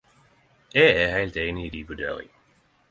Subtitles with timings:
[0.83, 2.31] Eg er heilt einig i di vurdering.